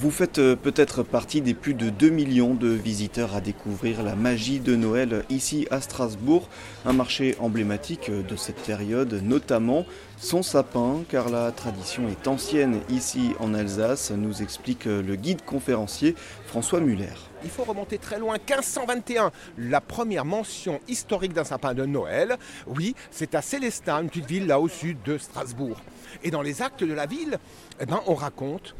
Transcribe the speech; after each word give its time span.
Vous 0.00 0.10
faites 0.10 0.38
euh, 0.38 0.56
peut-être 0.56 1.02
partie 1.02 1.42
des 1.42 1.52
plus 1.52 1.74
de 1.74 1.90
2 1.90 2.08
millions 2.08 2.54
de 2.54 2.68
visiteurs 2.68 3.36
à 3.36 3.42
découvrir 3.42 4.02
la 4.02 4.16
magie 4.16 4.58
de 4.58 4.74
Noël 4.74 5.26
ici 5.28 5.68
à 5.70 5.82
Strasbourg, 5.82 6.48
un 6.86 6.94
marché 6.94 7.36
emblématique 7.38 8.10
de 8.10 8.34
cette 8.34 8.62
période, 8.62 9.20
notamment 9.22 9.84
son 10.16 10.42
sapin, 10.42 11.02
car 11.10 11.28
la 11.28 11.52
tradition 11.52 12.08
est 12.08 12.28
ancienne 12.28 12.80
ici 12.88 13.32
en 13.40 13.52
Alsace, 13.52 14.10
nous 14.10 14.40
explique 14.40 14.86
le 14.86 15.16
guide 15.16 15.44
conférencier 15.44 16.14
François 16.46 16.80
Muller. 16.80 17.12
Il 17.44 17.50
faut 17.50 17.64
remonter 17.64 17.98
très 17.98 18.18
loin, 18.18 18.36
1521, 18.38 19.32
la 19.58 19.82
première 19.82 20.24
mention 20.24 20.80
historique 20.88 21.34
d'un 21.34 21.44
sapin 21.44 21.74
de 21.74 21.84
Noël. 21.84 22.38
Oui, 22.66 22.94
c'est 23.10 23.34
à 23.34 23.42
Célestin, 23.42 24.00
une 24.00 24.08
petite 24.08 24.26
ville 24.26 24.46
là 24.46 24.60
au 24.60 24.68
sud 24.68 24.96
de 25.04 25.18
Strasbourg. 25.18 25.76
Et 26.22 26.30
dans 26.30 26.42
les 26.42 26.62
actes 26.62 26.84
de 26.84 26.94
la 26.94 27.04
ville, 27.04 27.38
eh 27.80 27.84
ben, 27.84 28.00
on 28.06 28.14
raconte 28.14 28.74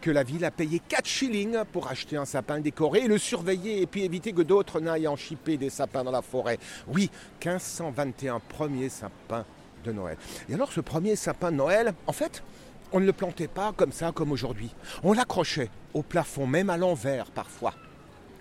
que 0.00 0.10
la 0.10 0.22
ville 0.22 0.44
a 0.44 0.50
payé 0.50 0.80
4 0.88 1.06
shillings 1.06 1.64
pour 1.72 1.88
acheter 1.88 2.16
un 2.16 2.24
sapin 2.24 2.60
décoré 2.60 3.00
et 3.00 3.08
le 3.08 3.18
surveiller 3.18 3.82
et 3.82 3.86
puis 3.86 4.04
éviter 4.04 4.32
que 4.32 4.42
d'autres 4.42 4.80
n'aillent 4.80 5.08
en 5.08 5.16
chipper 5.16 5.56
des 5.56 5.70
sapins 5.70 6.04
dans 6.04 6.10
la 6.10 6.22
forêt. 6.22 6.58
Oui, 6.88 7.10
1521, 7.44 8.40
premier 8.40 8.88
sapin 8.88 9.44
de 9.84 9.92
Noël. 9.92 10.16
Et 10.48 10.54
alors 10.54 10.72
ce 10.72 10.80
premier 10.80 11.16
sapin 11.16 11.50
de 11.50 11.56
Noël, 11.56 11.94
en 12.06 12.12
fait, 12.12 12.42
on 12.92 13.00
ne 13.00 13.06
le 13.06 13.12
plantait 13.12 13.48
pas 13.48 13.72
comme 13.76 13.92
ça, 13.92 14.12
comme 14.12 14.32
aujourd'hui. 14.32 14.74
On 15.02 15.12
l'accrochait 15.12 15.70
au 15.94 16.02
plafond, 16.02 16.46
même 16.46 16.70
à 16.70 16.76
l'envers 16.76 17.26
parfois. 17.26 17.74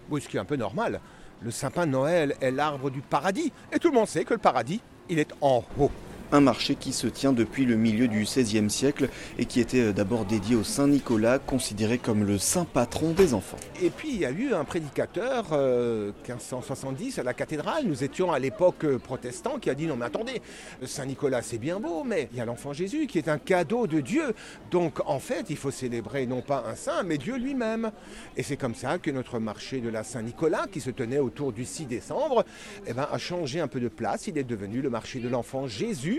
Oui, 0.10 0.22
ce 0.22 0.28
qui 0.28 0.38
est 0.38 0.40
un 0.40 0.46
peu 0.46 0.56
normal. 0.56 1.02
Le 1.42 1.52
sapin 1.52 1.86
de 1.86 1.92
Noël 1.92 2.36
est 2.42 2.52
l'arbre 2.52 2.90
du 2.90 3.02
paradis. 3.02 3.52
Et 3.72 3.80
tout 3.80 3.90
le 3.90 3.96
monde 3.96 4.08
sait 4.08 4.26
que 4.26 4.34
le 4.34 4.40
paradis, 4.40 4.82
il 5.08 5.20
est 5.20 5.34
en 5.42 5.64
haut 5.80 5.92
un 6.32 6.42
marché 6.42 6.76
qui 6.76 6.94
se 6.94 7.08
tient 7.08 7.34
depuis 7.34 7.66
le 7.66 7.76
milieu 7.76 8.08
du 8.08 8.24
XVIe 8.24 8.70
siècle 8.70 9.10
et 9.38 9.46
qui 9.46 9.60
était 9.60 9.82
euh, 9.82 9.94
d'abord 9.94 10.26
dédié 10.26 10.56
au 10.56 10.64
Saint 10.64 10.88
Nicolas, 10.88 11.40
considéré 11.40 11.98
comme 11.98 12.24
le 12.24 12.38
saint 12.38 12.66
patron 12.66 13.12
des 13.12 13.34
enfants. 13.34 13.58
Et 13.82 13.90
puis 13.90 14.10
il 14.10 14.20
y 14.20 14.26
a 14.26 14.32
eu 14.32 14.54
un 14.54 14.64
prédicateur, 14.64 15.46
1570, 15.52 17.18
euh, 17.18 17.22
à 17.22 17.24
la 17.24 17.34
cathédrale, 17.34 17.86
nous 17.86 18.04
étions 18.04 18.32
à 18.32 18.40
l'époque 18.40 18.86
euh, 18.86 19.00
protestant, 19.00 19.60
qui 19.60 19.70
a 19.70 19.76
dit 19.76 19.88
non 19.88 19.96
mais 19.96 20.06
attendez, 20.06 20.42
Saint 20.86 21.06
Nicolas 21.06 21.42
c'est 21.42 21.58
bien 21.58 21.80
beau, 21.80 22.04
mais 22.04 22.30
il 22.32 22.38
y 22.38 22.42
a 22.42 22.46
l'enfant 22.46 22.74
Jésus 22.74 23.08
qui 23.08 23.18
est 23.18 23.30
un 23.30 23.40
cadeau 23.40 23.88
de 23.88 24.00
Dieu. 24.00 24.34
Donc 24.72 25.00
en 25.06 25.20
fait 25.20 25.46
il 25.50 25.58
faut 25.58 25.72
célébrer 25.72 26.26
non 26.26 26.42
pas 26.42 26.64
un 26.68 26.76
saint, 26.76 27.04
mais 27.04 27.18
Dieu 27.18 27.38
lui-même. 27.38 27.92
Et 28.38 28.44
c'est 28.44 28.58
comme 28.58 28.76
ça 28.76 28.98
que 29.00 29.12
notre 29.12 29.40
marché 29.40 29.82
de 29.82 29.90
la 29.90 30.04
Saint 30.04 30.22
Nicolas, 30.22 30.68
qui 30.72 30.82
se 30.82 30.92
tenait 30.92 31.20
autour 31.20 31.54
du 31.54 31.66
6 31.66 31.86
décembre, 31.86 32.46
eh 32.86 32.94
ben, 32.94 33.08
a 33.12 33.18
changé 33.18 33.60
un 33.60 33.68
peu 33.68 33.80
de 33.80 33.88
place. 33.88 34.28
Il 34.28 34.38
est 34.38 34.44
devenu 34.44 34.82
le 34.82 34.90
marché 34.90 35.20
de 35.20 35.30
l'enfant 35.30 35.68
Jésus 35.68 36.19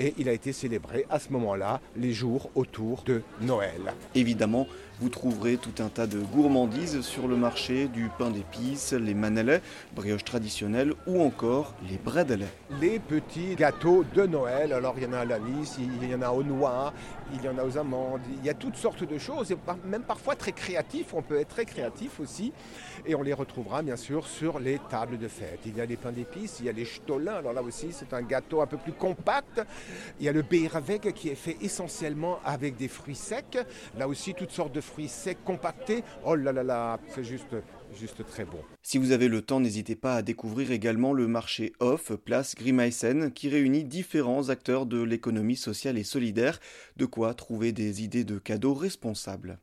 et 0.00 0.14
il 0.16 0.28
a 0.28 0.32
été 0.32 0.52
célébré 0.52 1.06
à 1.10 1.18
ce 1.18 1.30
moment-là 1.30 1.80
les 1.94 2.12
jours 2.12 2.50
autour 2.54 3.02
de 3.02 3.22
Noël. 3.42 3.92
Évidemment, 4.14 4.66
vous 5.00 5.10
trouverez 5.10 5.56
tout 5.56 5.82
un 5.82 5.88
tas 5.88 6.06
de 6.06 6.18
gourmandises 6.18 7.00
sur 7.00 7.26
le 7.26 7.36
marché, 7.36 7.88
du 7.88 8.10
pain 8.18 8.30
d'épices, 8.30 8.92
les 8.92 9.14
manelets, 9.14 9.62
brioches 9.94 10.24
traditionnelles 10.24 10.94
ou 11.06 11.22
encore 11.22 11.74
les 11.88 11.96
bredelets. 11.96 12.46
Les 12.80 12.98
petits 12.98 13.54
gâteaux 13.56 14.04
de 14.14 14.26
Noël, 14.26 14.72
alors 14.72 14.94
il 14.98 15.04
y 15.04 15.06
en 15.06 15.12
a 15.12 15.20
à 15.20 15.24
l'anis, 15.24 15.78
il 15.78 16.08
y 16.08 16.14
en 16.14 16.22
a 16.22 16.30
aux 16.30 16.42
noix, 16.42 16.92
il 17.32 17.42
y 17.42 17.48
en 17.48 17.56
a 17.56 17.64
aux 17.64 17.78
amandes, 17.78 18.20
il 18.38 18.44
y 18.44 18.50
a 18.50 18.54
toutes 18.54 18.76
sortes 18.76 19.04
de 19.04 19.18
choses, 19.18 19.52
et 19.52 19.56
même 19.86 20.02
parfois 20.02 20.34
très 20.34 20.52
créatifs, 20.52 21.14
on 21.14 21.22
peut 21.22 21.38
être 21.40 21.48
très 21.48 21.64
créatif 21.64 22.20
aussi, 22.20 22.52
et 23.06 23.14
on 23.14 23.22
les 23.22 23.32
retrouvera 23.32 23.82
bien 23.82 23.96
sûr 23.96 24.26
sur 24.26 24.58
les 24.58 24.78
tables 24.90 25.16
de 25.16 25.28
fête. 25.28 25.60
Il 25.64 25.76
y 25.76 25.80
a 25.80 25.86
les 25.86 25.96
pains 25.96 26.12
d'épices, 26.12 26.58
il 26.60 26.66
y 26.66 26.68
a 26.68 26.72
les 26.72 26.84
stolins, 26.84 27.36
alors 27.36 27.54
là 27.54 27.62
aussi 27.62 27.88
c'est 27.92 28.12
un 28.12 28.22
gâteau 28.22 28.60
un 28.60 28.66
peu 28.66 28.76
plus 28.76 28.92
compact, 28.92 29.62
il 30.18 30.26
y 30.26 30.28
a 30.28 30.32
le 30.32 30.42
Beirveg 30.42 31.12
qui 31.12 31.28
est 31.28 31.34
fait 31.34 31.56
essentiellement 31.60 32.38
avec 32.44 32.76
des 32.76 32.88
fruits 32.88 33.14
secs, 33.14 33.58
là 33.98 34.08
aussi 34.08 34.34
toutes 34.34 34.50
sortes 34.50 34.74
de 34.74 34.80
fruits 34.80 35.08
secs 35.08 35.42
compactés. 35.44 36.02
Oh 36.24 36.34
là 36.34 36.52
là 36.52 36.62
là, 36.62 36.98
c'est 37.08 37.24
juste, 37.24 37.56
juste 37.98 38.26
très 38.26 38.44
bon. 38.44 38.60
Si 38.82 38.98
vous 38.98 39.12
avez 39.12 39.28
le 39.28 39.42
temps, 39.42 39.60
n'hésitez 39.60 39.96
pas 39.96 40.16
à 40.16 40.22
découvrir 40.22 40.70
également 40.70 41.12
le 41.12 41.26
marché 41.26 41.72
Off, 41.80 42.12
place 42.16 42.54
Grimeissen, 42.54 43.32
qui 43.32 43.48
réunit 43.48 43.84
différents 43.84 44.48
acteurs 44.48 44.86
de 44.86 45.02
l'économie 45.02 45.56
sociale 45.56 45.98
et 45.98 46.04
solidaire, 46.04 46.60
de 46.96 47.06
quoi 47.06 47.34
trouver 47.34 47.72
des 47.72 48.02
idées 48.02 48.24
de 48.24 48.38
cadeaux 48.38 48.74
responsables. 48.74 49.58